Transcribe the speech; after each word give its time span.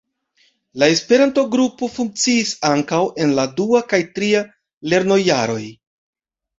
La 0.83 0.87
Esperanto-grupo 0.93 1.91
funkciis 1.99 2.55
ankaŭ 2.71 3.03
en 3.27 3.37
la 3.43 3.47
dua 3.63 3.85
kaj 3.95 4.03
tria 4.19 4.45
lernojaroj. 4.93 5.65